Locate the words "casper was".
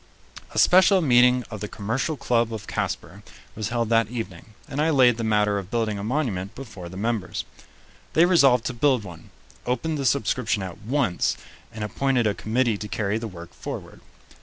2.65-3.69